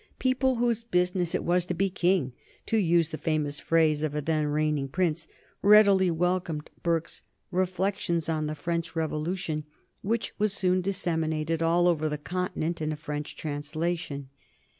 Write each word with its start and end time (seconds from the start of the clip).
People 0.17 0.55
whose 0.55 0.83
business 0.83 1.35
it 1.35 1.43
was 1.43 1.63
to 1.67 1.75
be 1.75 1.87
king, 1.91 2.33
to 2.65 2.77
use 2.77 3.11
the 3.11 3.19
famous 3.19 3.59
phrase 3.59 4.01
of 4.01 4.15
a 4.15 4.21
then 4.23 4.47
reigning 4.47 4.87
prince, 4.87 5.27
readily 5.61 6.09
welcomed 6.09 6.71
Burke's 6.81 7.21
"Reflexions 7.51 8.27
on 8.27 8.47
the 8.47 8.55
French 8.55 8.95
Revolution," 8.95 9.63
which 10.01 10.33
was 10.39 10.53
soon 10.53 10.81
disseminated 10.81 11.61
all 11.61 11.87
over 11.87 12.09
the 12.09 12.17
Continent 12.17 12.81
in 12.81 12.91
a 12.91 12.95
French 12.95 13.35
translation. 13.35 14.29